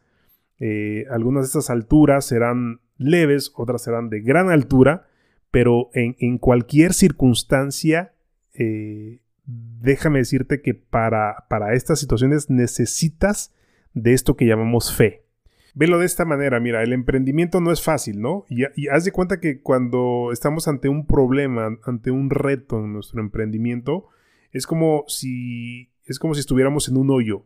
eh, 0.60 1.06
algunas 1.10 1.44
de 1.44 1.48
estas 1.48 1.70
alturas 1.70 2.25
serán 2.25 2.82
leves, 2.98 3.51
otras 3.56 3.84
serán 3.84 4.10
de 4.10 4.22
gran 4.22 4.50
altura, 4.50 5.08
pero 5.51 5.89
en, 5.94 6.38
cualquier 6.38 6.94
circunstancia, 6.94 8.13
eh, 8.53 9.20
déjame 9.46 10.20
decirte 10.20 10.62
que 10.62 10.74
para, 10.74 11.46
para 11.50 11.74
estas 11.74 12.00
situaciones 12.00 12.50
necesitas 12.50 13.53
de 13.94 14.13
esto 14.13 14.38
que 14.38 14.46
llamamos 14.46 14.96
fe. 14.96 15.25
Velo 15.74 16.00
de 16.00 16.06
esta 16.06 16.25
manera, 16.25 16.60
mira, 16.60 16.84
el 16.84 16.91
emprendimiento 16.91 17.62
no 17.62 17.72
es 17.72 17.82
fácil, 17.82 18.22
¿no? 18.22 18.46
Y, 18.50 18.65
haz 18.88 19.06
de 19.06 19.12
cuenta 19.12 19.39
que 19.39 19.62
cuando 19.62 20.32
estamos 20.34 20.68
ante 20.68 20.89
un 20.89 21.06
problema, 21.06 21.77
ante 21.86 22.12
un 22.12 22.30
reto 22.30 22.80
en 22.80 22.94
nuestro 22.94 23.22
emprendimiento, 23.22 24.08
es 24.51 24.67
como 24.67 25.05
si, 25.08 25.91
es 26.05 26.20
como 26.20 26.34
si 26.34 26.41
estuviéramos 26.41 26.89
en 26.89 26.98
un 26.98 27.10
hoyo. 27.10 27.46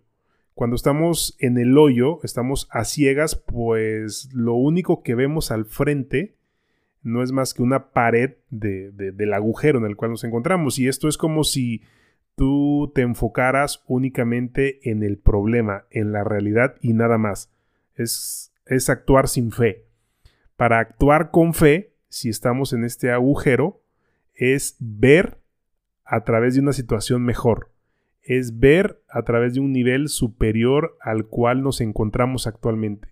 Cuando 0.53 0.75
estamos 0.75 1.35
en 1.39 1.57
el 1.57 1.77
hoyo, 1.77 2.19
estamos 2.23 2.67
a 2.71 2.85
ciegas, 2.85 3.35
pues 3.35 4.29
lo 4.33 4.53
único 4.53 5.03
que 5.03 5.15
vemos 5.15 5.51
al 5.51 5.65
frente 5.65 6.37
no 7.03 7.21
es 7.21 7.31
más 7.31 7.53
que 7.53 7.61
una 7.61 7.91
pared 7.91 8.37
de, 8.49 8.91
del 8.91 9.33
agujero 9.33 9.79
en 9.79 9.85
el 9.85 9.95
cual 9.95 10.11
nos 10.11 10.23
encontramos. 10.23 10.79
Y 10.79 10.87
esto 10.87 11.07
es 11.07 11.17
como 11.17 11.43
si 11.43 11.83
tú 12.35 12.91
te 12.95 13.01
enfocaras 13.01 13.83
únicamente 13.85 14.89
en 14.89 15.03
el 15.03 15.17
problema, 15.17 15.85
en 15.91 16.11
la 16.11 16.23
realidad 16.23 16.75
y 16.81 16.93
nada 16.93 17.17
más. 17.17 17.51
Es, 17.93 18.51
es 18.65 18.89
actuar 18.89 19.27
sin 19.27 19.51
fe. 19.51 19.85
Para 20.55 20.79
actuar 20.79 21.31
con 21.31 21.53
fe, 21.53 21.93
si 22.09 22.29
estamos 22.29 22.73
en 22.73 22.85
este 22.85 23.11
agujero, 23.11 23.83
es 24.33 24.77
ver 24.79 25.37
a 26.05 26.23
través 26.23 26.53
de 26.53 26.61
una 26.61 26.73
situación 26.73 27.23
mejor. 27.23 27.71
Es 28.21 28.59
ver 28.59 29.01
a 29.09 29.23
través 29.23 29.55
de 29.55 29.59
un 29.59 29.71
nivel 29.71 30.07
superior 30.07 30.97
al 31.01 31.25
cual 31.25 31.61
nos 31.61 31.81
encontramos 31.81 32.47
actualmente. 32.47 33.09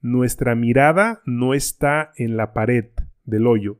Nuestra 0.00 0.54
mirada 0.54 1.22
no 1.24 1.54
está 1.54 2.12
en 2.16 2.36
la 2.36 2.52
pared 2.52 2.86
del 3.24 3.46
hoyo. 3.46 3.78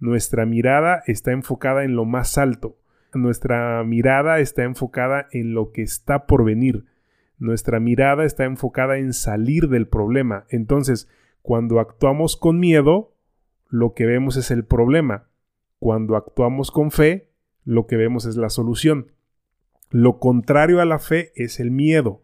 Nuestra 0.00 0.44
mirada 0.44 1.02
está 1.06 1.30
enfocada 1.30 1.84
en 1.84 1.94
lo 1.94 2.04
más 2.04 2.36
alto. 2.36 2.76
Nuestra 3.14 3.84
mirada 3.84 4.40
está 4.40 4.64
enfocada 4.64 5.28
en 5.30 5.54
lo 5.54 5.70
que 5.70 5.82
está 5.82 6.26
por 6.26 6.44
venir. 6.44 6.86
Nuestra 7.38 7.78
mirada 7.78 8.24
está 8.24 8.44
enfocada 8.44 8.98
en 8.98 9.12
salir 9.12 9.68
del 9.68 9.86
problema. 9.86 10.46
Entonces, 10.48 11.08
cuando 11.42 11.78
actuamos 11.78 12.36
con 12.36 12.58
miedo, 12.58 13.14
lo 13.68 13.94
que 13.94 14.06
vemos 14.06 14.36
es 14.36 14.50
el 14.50 14.64
problema. 14.64 15.28
Cuando 15.78 16.16
actuamos 16.16 16.70
con 16.70 16.90
fe, 16.90 17.31
lo 17.64 17.86
que 17.86 17.96
vemos 17.96 18.26
es 18.26 18.36
la 18.36 18.50
solución. 18.50 19.12
Lo 19.90 20.18
contrario 20.18 20.80
a 20.80 20.84
la 20.84 20.98
fe 20.98 21.32
es 21.34 21.60
el 21.60 21.70
miedo. 21.70 22.22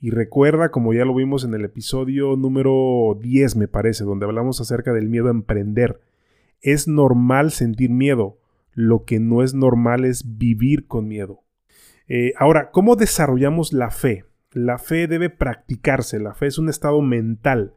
Y 0.00 0.10
recuerda, 0.10 0.70
como 0.70 0.92
ya 0.92 1.04
lo 1.04 1.14
vimos 1.14 1.44
en 1.44 1.54
el 1.54 1.64
episodio 1.64 2.36
número 2.36 3.18
10, 3.20 3.56
me 3.56 3.68
parece, 3.68 4.04
donde 4.04 4.26
hablamos 4.26 4.60
acerca 4.60 4.92
del 4.92 5.08
miedo 5.08 5.28
a 5.28 5.30
emprender. 5.30 6.00
Es 6.60 6.86
normal 6.86 7.50
sentir 7.50 7.90
miedo. 7.90 8.38
Lo 8.72 9.04
que 9.04 9.18
no 9.18 9.42
es 9.42 9.54
normal 9.54 10.04
es 10.04 10.36
vivir 10.36 10.86
con 10.86 11.08
miedo. 11.08 11.42
Eh, 12.08 12.34
ahora, 12.36 12.70
¿cómo 12.70 12.94
desarrollamos 12.94 13.72
la 13.72 13.90
fe? 13.90 14.26
La 14.52 14.78
fe 14.78 15.06
debe 15.06 15.30
practicarse. 15.30 16.20
La 16.20 16.34
fe 16.34 16.46
es 16.46 16.58
un 16.58 16.68
estado 16.68 17.00
mental. 17.00 17.74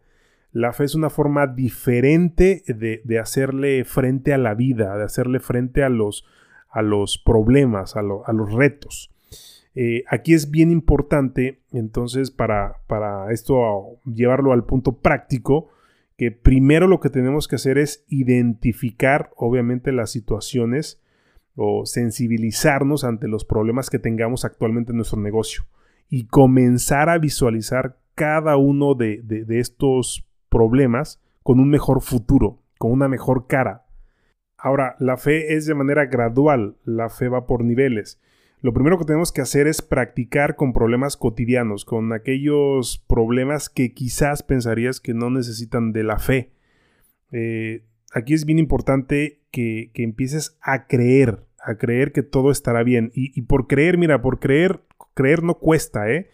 La 0.52 0.74
fe 0.74 0.84
es 0.84 0.96
una 0.96 1.10
forma 1.10 1.48
diferente 1.48 2.64
de 2.68 3.20
hacerle 3.20 3.86
frente 3.86 4.34
a 4.34 4.38
la 4.38 4.56
vida, 4.56 4.98
de 4.98 5.04
hacerle 5.04 5.40
frente 5.40 5.84
a 5.84 5.90
los, 5.90 6.26
a 6.70 6.82
los 6.82 7.18
problemas, 7.18 7.96
a, 7.96 8.02
los 8.02 8.54
retos. 8.54 9.12
Eh, 9.76 10.04
aquí 10.10 10.34
es 10.34 10.52
bien 10.52 10.72
importante, 10.72 11.62
entonces, 11.72 12.32
para, 12.32 12.78
para 12.88 13.32
esto 13.32 14.00
llevarlo 14.06 14.54
al 14.54 14.66
punto 14.66 14.98
práctico, 14.98 15.70
que 16.18 16.32
primero 16.32 16.88
lo 16.88 17.00
que 17.00 17.10
tenemos 17.10 17.48
que 17.48 17.56
hacer 17.56 17.78
es 17.78 18.04
identificar, 18.10 19.32
obviamente, 19.36 19.92
las 19.92 20.12
situaciones 20.12 21.02
o 21.56 21.86
sensibilizarnos 21.86 23.04
ante 23.04 23.28
los 23.28 23.46
problemas 23.46 23.90
que 23.90 24.00
tengamos 24.00 24.46
actualmente 24.46 24.92
en 24.92 24.98
nuestro 24.98 25.20
negocio 25.20 25.64
y 26.10 26.26
comenzar 26.26 27.10
a 27.10 27.18
visualizar 27.18 27.98
cada 28.16 28.58
uno 28.58 28.96
de 28.96 29.46
estos 29.48 30.26
problemas 30.50 31.22
con 31.44 31.60
un 31.60 31.70
mejor 31.70 32.02
futuro, 32.02 32.60
con 32.78 32.92
una 32.92 33.08
mejor 33.08 33.48
cara, 33.48 33.86
Ahora, 34.62 34.96
la 35.00 35.16
fe 35.16 35.56
es 35.56 35.66
de 35.66 35.74
manera 35.74 36.06
gradual, 36.08 36.76
la 36.84 37.10
fe 37.10 37.30
va 37.30 37.46
por 37.46 37.64
niveles. 37.64 38.20
Lo 38.62 38.74
primero 38.74 38.98
que 38.98 39.06
tenemos 39.06 39.32
que 39.32 39.40
hacer 39.40 39.68
es 39.68 39.82
practicar 39.82 40.58
con 40.58 40.74
problemas 40.74 41.16
cotidianos, 41.16 41.86
con 41.86 42.12
aquellos 42.12 43.04
problemas 43.08 43.70
que 43.70 43.94
quizás 43.94 44.44
pensarías 44.44 45.00
que 45.00 45.14
no 45.14 45.30
necesitan 45.30 45.94
de 45.94 46.04
la 46.04 46.20
fe. 46.20 46.52
Eh, 47.32 47.86
aquí 48.14 48.34
es 48.34 48.46
bien 48.46 48.60
importante 48.60 49.40
que, 49.52 49.92
empieces 49.96 50.58
a 50.62 50.88
creer, 50.88 51.40
a 51.64 51.76
creer 51.76 52.12
que 52.12 52.22
todo 52.22 52.52
estará 52.52 52.84
bien. 52.84 53.12
Y, 53.14 53.42
por 53.44 53.68
creer, 53.68 53.98
mira, 53.98 54.22
por 54.22 54.40
creer, 54.40 54.82
creer 55.14 55.42
no 55.42 55.54
cuesta, 55.56 56.12
¿eh? 56.12 56.28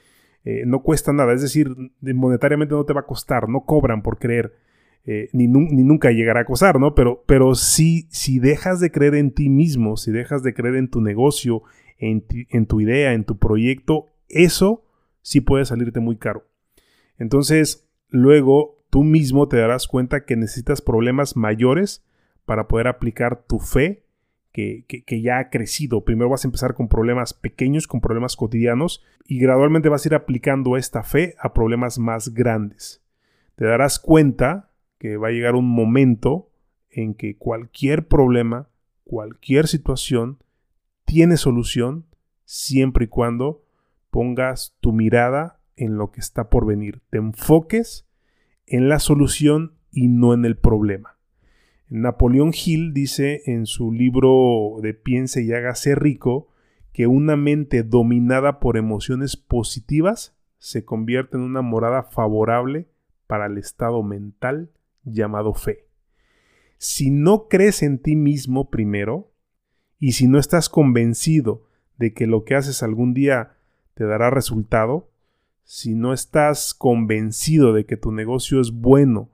¿eh? 0.45 0.63
No 0.65 0.81
cuesta 0.81 1.13
nada, 1.13 1.31
es 1.31 1.43
decir, 1.43 1.75
monetariamente 2.01 2.73
no 2.73 2.85
te 2.85 2.93
va 2.93 3.01
a 3.01 3.05
costar, 3.05 3.49
no 3.49 3.65
cobran 3.65 4.01
por 4.01 4.17
creer. 4.17 4.64
Eh, 5.07 5.29
ni, 5.33 5.47
nunca 5.47 6.11
llegará 6.11 6.39
a 6.39 6.43
acosar, 6.43 6.79
¿no? 6.79 6.95
Pero, 6.95 7.23
pero 7.27 7.53
si, 7.53 8.07
si 8.09 8.39
dejas 8.39 8.79
de 8.79 8.91
creer 8.91 9.15
en 9.15 9.31
ti 9.31 9.49
mismo, 9.49 9.97
si 9.97 10.11
dejas 10.11 10.41
de 10.41 10.53
creer 10.53 10.75
en 10.75 10.89
tu 10.89 11.01
negocio, 11.01 11.61
en, 11.97 12.25
en 12.49 12.65
tu 12.65 12.81
idea, 12.81 13.13
en 13.13 13.23
tu 13.23 13.37
proyecto, 13.37 14.07
eso 14.29 14.83
sí 15.21 15.41
puede 15.41 15.65
salirte 15.65 15.99
muy 15.99 16.17
caro. 16.17 16.47
Entonces, 17.17 17.87
luego 18.09 18.83
tú 18.89 19.03
mismo 19.03 19.47
te 19.47 19.57
darás 19.57 19.87
cuenta 19.87 20.25
que 20.25 20.35
necesitas 20.35 20.81
problemas 20.81 21.35
mayores 21.35 22.03
para 22.45 22.67
poder 22.67 22.87
aplicar 22.87 23.43
tu 23.45 23.59
fe 23.59 24.05
que, 24.51 24.85
que, 24.87 25.21
ya 25.21 25.39
ha 25.39 25.49
crecido. 25.49 26.05
Primero 26.05 26.29
vas 26.29 26.45
a 26.45 26.47
empezar 26.47 26.75
con 26.75 26.87
problemas 26.87 27.33
pequeños, 27.33 27.87
con 27.87 27.99
problemas 27.99 28.37
cotidianos, 28.37 29.03
y 29.25 29.37
gradualmente 29.37 29.89
vas 29.89 30.05
a 30.05 30.07
ir 30.07 30.15
aplicando 30.15 30.77
esta 30.77 31.03
fe 31.03 31.35
a 31.39 31.53
problemas 31.53 31.99
más 31.99 32.33
grandes. 32.33 33.03
Te 33.55 33.65
darás 33.65 33.99
cuenta 33.99 34.71
que 34.97 35.17
va 35.17 35.29
a 35.29 35.31
llegar 35.31 35.55
un 35.55 35.67
momento 35.67 36.49
en 36.89 37.13
que 37.13 37.37
cualquier 37.37 38.07
problema, 38.07 38.69
cualquier 39.03 39.67
situación, 39.67 40.39
tiene 41.05 41.37
solución 41.37 42.05
siempre 42.45 43.05
y 43.05 43.07
cuando 43.07 43.63
pongas 44.09 44.75
tu 44.79 44.93
mirada 44.93 45.59
en 45.75 45.97
lo 45.97 46.11
que 46.11 46.21
está 46.21 46.49
por 46.49 46.65
venir, 46.65 47.01
te 47.09 47.17
enfoques 47.17 48.07
en 48.65 48.89
la 48.89 48.99
solución 48.99 49.73
y 49.91 50.07
no 50.07 50.33
en 50.33 50.45
el 50.45 50.57
problema. 50.57 51.17
Napoleón 51.89 52.51
Hill 52.53 52.93
dice 52.93 53.43
en 53.45 53.65
su 53.65 53.91
libro 53.91 54.77
de 54.81 54.93
Piense 54.93 55.43
y 55.43 55.53
hágase 55.53 55.95
rico 55.95 56.47
que 56.93 57.07
una 57.07 57.35
mente 57.35 57.83
dominada 57.83 58.59
por 58.59 58.77
emociones 58.77 59.37
positivas 59.37 60.35
se 60.57 60.83
convierte 60.83 61.37
en 61.37 61.43
una 61.43 61.61
morada 61.61 62.03
favorable 62.03 62.87
para 63.27 63.45
el 63.45 63.57
estado 63.57 64.01
mental 64.01 64.71
llamado 65.05 65.53
fe. 65.53 65.87
Si 66.77 67.09
no 67.09 67.47
crees 67.47 67.83
en 67.83 67.99
ti 67.99 68.15
mismo 68.15 68.69
primero, 68.69 69.31
y 69.99 70.11
si 70.11 70.27
no 70.27 70.39
estás 70.39 70.69
convencido 70.69 71.67
de 71.97 72.13
que 72.13 72.27
lo 72.27 72.43
que 72.43 72.55
haces 72.55 72.83
algún 72.83 73.13
día 73.13 73.57
te 73.93 74.03
dará 74.03 74.29
resultado, 74.29 75.09
si 75.63 75.95
no 75.95 76.13
estás 76.13 76.73
convencido 76.73 77.73
de 77.73 77.85
que 77.85 77.97
tu 77.97 78.11
negocio 78.11 78.59
es 78.59 78.71
bueno, 78.71 79.29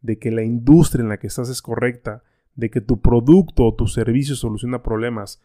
de 0.00 0.18
que 0.18 0.30
la 0.30 0.42
industria 0.42 1.02
en 1.02 1.08
la 1.08 1.18
que 1.18 1.26
estás 1.26 1.48
es 1.48 1.62
correcta, 1.62 2.22
de 2.54 2.70
que 2.70 2.80
tu 2.80 3.00
producto 3.00 3.64
o 3.64 3.74
tu 3.74 3.86
servicio 3.86 4.36
soluciona 4.36 4.82
problemas, 4.82 5.42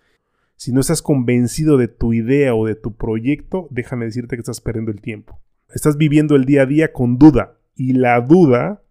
si 0.55 0.72
no 0.72 0.81
estás 0.81 1.01
convencido 1.01 1.77
de 1.77 1.88
tu 1.88 2.13
idea 2.13 2.55
o 2.55 2.65
de 2.65 2.75
tu 2.75 2.96
proyecto, 2.96 3.67
déjame 3.69 4.05
decirte 4.05 4.36
que 4.36 4.41
estás 4.41 4.60
perdiendo 4.60 4.91
el 4.91 5.01
tiempo. 5.01 5.39
Estás 5.74 5.98
viviendo 5.98 6.36
el 6.36 6.46
día 6.46 6.63
a 6.63 6.65
día 6.65 6.93
con 6.93 7.17
duda 7.17 7.57
y 7.75 7.93
la 7.93 8.19
duda, 8.22 8.81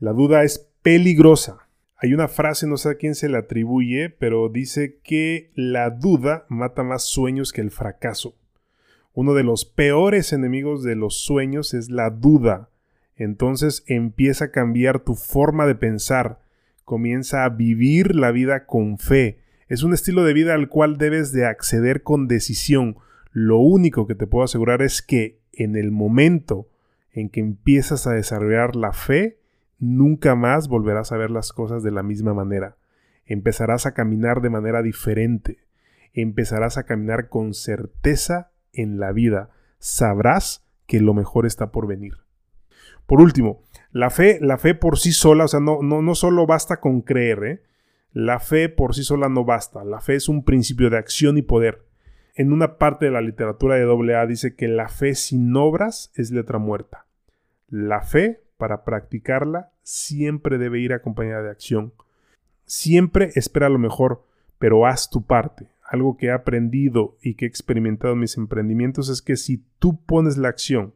la 0.00 0.12
duda 0.14 0.42
es 0.44 0.70
peligrosa. 0.82 1.68
Hay 1.96 2.14
una 2.14 2.26
frase, 2.26 2.66
no 2.66 2.78
sé 2.78 2.88
a 2.88 2.94
quién 2.94 3.14
se 3.14 3.28
le 3.28 3.36
atribuye, 3.36 4.08
pero 4.08 4.48
dice 4.48 4.98
que 5.04 5.50
la 5.54 5.90
duda 5.90 6.46
mata 6.48 6.82
más 6.82 7.04
sueños 7.04 7.52
que 7.52 7.60
el 7.60 7.70
fracaso. 7.70 8.34
Uno 9.12 9.34
de 9.34 9.42
los 9.42 9.66
peores 9.66 10.32
enemigos 10.32 10.82
de 10.82 10.96
los 10.96 11.20
sueños 11.20 11.74
es 11.74 11.90
la 11.90 12.08
duda. 12.08 12.70
Entonces 13.14 13.84
empieza 13.86 14.46
a 14.46 14.50
cambiar 14.50 15.00
tu 15.00 15.14
forma 15.14 15.66
de 15.66 15.74
pensar, 15.74 16.40
comienza 16.86 17.44
a 17.44 17.50
vivir 17.50 18.16
la 18.16 18.30
vida 18.30 18.64
con 18.64 18.96
fe. 18.96 19.40
Es 19.68 19.82
un 19.82 19.92
estilo 19.92 20.24
de 20.24 20.32
vida 20.32 20.54
al 20.54 20.70
cual 20.70 20.96
debes 20.96 21.30
de 21.32 21.44
acceder 21.44 22.02
con 22.02 22.26
decisión. 22.26 22.96
Lo 23.32 23.58
único 23.58 24.06
que 24.06 24.14
te 24.14 24.26
puedo 24.26 24.44
asegurar 24.44 24.80
es 24.80 25.02
que 25.02 25.40
en 25.52 25.76
el 25.76 25.90
momento 25.90 26.68
en 27.12 27.28
que 27.28 27.40
empiezas 27.40 28.06
a 28.06 28.12
desarrollar 28.12 28.76
la 28.76 28.94
fe, 28.94 29.39
nunca 29.80 30.36
más 30.36 30.68
volverás 30.68 31.10
a 31.10 31.16
ver 31.16 31.30
las 31.30 31.52
cosas 31.52 31.82
de 31.82 31.90
la 31.90 32.02
misma 32.02 32.34
manera. 32.34 32.76
Empezarás 33.24 33.86
a 33.86 33.94
caminar 33.94 34.40
de 34.40 34.50
manera 34.50 34.82
diferente. 34.82 35.58
Empezarás 36.12 36.78
a 36.78 36.84
caminar 36.84 37.28
con 37.28 37.54
certeza 37.54 38.52
en 38.72 39.00
la 39.00 39.12
vida. 39.12 39.50
Sabrás 39.78 40.66
que 40.86 41.00
lo 41.00 41.14
mejor 41.14 41.46
está 41.46 41.72
por 41.72 41.86
venir. 41.86 42.18
Por 43.06 43.20
último, 43.20 43.62
la 43.90 44.10
fe, 44.10 44.38
la 44.40 44.58
fe 44.58 44.74
por 44.74 44.98
sí 44.98 45.12
sola, 45.12 45.44
o 45.44 45.48
sea, 45.48 45.60
no, 45.60 45.82
no, 45.82 46.02
no 46.02 46.14
solo 46.14 46.46
basta 46.46 46.80
con 46.80 47.00
creer, 47.00 47.44
¿eh? 47.44 47.62
La 48.12 48.40
fe 48.40 48.68
por 48.68 48.94
sí 48.94 49.02
sola 49.02 49.28
no 49.28 49.44
basta. 49.44 49.84
La 49.84 50.00
fe 50.00 50.16
es 50.16 50.28
un 50.28 50.44
principio 50.44 50.90
de 50.90 50.98
acción 50.98 51.38
y 51.38 51.42
poder. 51.42 51.86
En 52.34 52.52
una 52.52 52.78
parte 52.78 53.06
de 53.06 53.12
la 53.12 53.20
literatura 53.20 53.76
de 53.76 54.14
AA 54.14 54.26
dice 54.26 54.54
que 54.54 54.68
la 54.68 54.88
fe 54.88 55.14
sin 55.14 55.54
obras 55.56 56.10
es 56.14 56.30
letra 56.30 56.58
muerta. 56.58 57.06
La 57.68 58.02
fe 58.02 58.42
para 58.60 58.84
practicarla 58.84 59.72
siempre 59.82 60.58
debe 60.58 60.78
ir 60.78 60.92
acompañada 60.92 61.42
de 61.42 61.50
acción. 61.50 61.92
Siempre 62.66 63.32
espera 63.34 63.68
lo 63.68 63.80
mejor, 63.80 64.24
pero 64.60 64.86
haz 64.86 65.10
tu 65.10 65.26
parte. 65.26 65.70
Algo 65.82 66.16
que 66.16 66.26
he 66.26 66.30
aprendido 66.30 67.16
y 67.20 67.34
que 67.34 67.46
he 67.46 67.48
experimentado 67.48 68.14
en 68.14 68.20
mis 68.20 68.36
emprendimientos 68.36 69.08
es 69.08 69.22
que 69.22 69.36
si 69.36 69.64
tú 69.80 70.00
pones 70.04 70.36
la 70.36 70.48
acción 70.48 70.94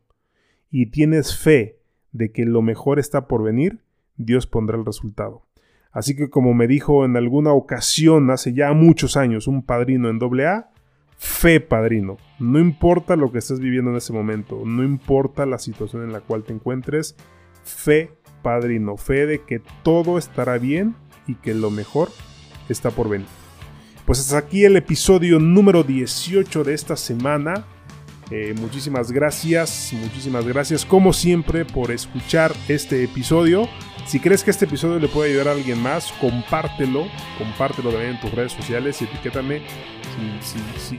y 0.70 0.86
tienes 0.86 1.36
fe 1.36 1.80
de 2.12 2.30
que 2.30 2.44
lo 2.44 2.62
mejor 2.62 3.00
está 3.00 3.26
por 3.26 3.42
venir, 3.42 3.80
Dios 4.16 4.46
pondrá 4.46 4.76
el 4.76 4.84
resultado. 4.84 5.42
Así 5.90 6.14
que 6.14 6.30
como 6.30 6.54
me 6.54 6.68
dijo 6.68 7.04
en 7.04 7.16
alguna 7.16 7.52
ocasión 7.52 8.30
hace 8.30 8.52
ya 8.52 8.72
muchos 8.72 9.16
años 9.16 9.48
un 9.48 9.64
padrino 9.64 10.08
en 10.08 10.20
AA, 10.22 10.70
fe 11.16 11.60
padrino. 11.60 12.18
No 12.38 12.58
importa 12.58 13.16
lo 13.16 13.32
que 13.32 13.38
estés 13.38 13.58
viviendo 13.58 13.90
en 13.90 13.96
ese 13.96 14.12
momento, 14.12 14.62
no 14.64 14.84
importa 14.84 15.46
la 15.46 15.58
situación 15.58 16.02
en 16.02 16.12
la 16.12 16.20
cual 16.20 16.44
te 16.44 16.52
encuentres, 16.52 17.16
fe, 17.64 18.12
padrino, 18.42 18.96
fe 18.96 19.26
de 19.26 19.42
que 19.42 19.60
todo 19.82 20.18
estará 20.18 20.58
bien 20.58 20.94
y 21.26 21.34
que 21.36 21.54
lo 21.54 21.70
mejor 21.70 22.10
está 22.68 22.90
por 22.90 23.08
venir. 23.08 23.26
Pues 24.04 24.20
hasta 24.20 24.38
aquí 24.38 24.64
el 24.64 24.76
episodio 24.76 25.38
número 25.38 25.82
18 25.82 26.64
de 26.64 26.74
esta 26.74 26.96
semana. 26.96 27.64
Eh, 28.30 28.54
muchísimas 28.58 29.12
gracias, 29.12 29.92
muchísimas 29.92 30.46
gracias 30.46 30.84
como 30.84 31.12
siempre 31.12 31.64
por 31.64 31.90
escuchar 31.90 32.52
este 32.68 33.04
episodio. 33.04 33.68
Si 34.06 34.20
crees 34.20 34.44
que 34.44 34.50
este 34.50 34.66
episodio 34.66 34.98
le 34.98 35.08
puede 35.08 35.30
ayudar 35.30 35.48
a 35.48 35.52
alguien 35.52 35.80
más, 35.80 36.12
compártelo, 36.20 37.06
compártelo 37.38 37.90
también 37.90 38.12
en 38.12 38.20
tus 38.20 38.30
redes 38.32 38.52
sociales 38.52 39.00
y 39.00 39.04
etiquétame. 39.04 39.62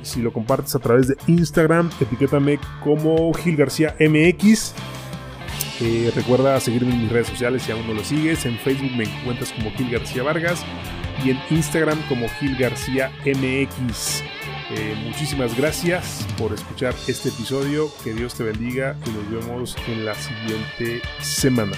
Si, 0.01 0.21
lo 0.21 0.34
compartes 0.34 0.75
a 0.75 0.80
través 0.80 1.08
de 1.08 1.15
Instagram, 1.28 1.89
etiquétame 2.01 2.60
como 2.84 3.32
Gil 3.34 3.56
García 3.56 3.95
MX. 3.99 4.73
Eh, 5.81 6.11
recuerda 6.15 6.59
seguirme 6.59 6.93
en 6.93 7.01
mis 7.01 7.11
redes 7.11 7.27
sociales 7.27 7.63
si 7.63 7.71
aún 7.71 7.85
no 7.88 7.93
lo 7.93 8.03
sigues. 8.03 8.45
En 8.45 8.57
Facebook 8.57 8.91
me 8.95 9.03
encuentras 9.03 9.51
como 9.51 9.71
Gil 9.71 9.89
García 9.89 10.23
Vargas 10.23 10.63
y 11.23 11.31
en 11.31 11.39
Instagram 11.49 12.01
como 12.07 12.27
Gil 12.39 12.55
García 12.55 13.11
MX. 13.25 14.23
Eh, 14.71 14.95
muchísimas 15.05 15.55
gracias 15.55 16.25
por 16.38 16.53
escuchar 16.53 16.95
este 17.07 17.29
episodio. 17.29 17.91
Que 18.03 18.13
Dios 18.13 18.35
te 18.35 18.43
bendiga 18.43 18.95
y 19.05 19.09
nos 19.11 19.45
vemos 19.45 19.75
en 19.88 20.05
la 20.05 20.15
siguiente 20.15 21.01
semana. 21.21 21.75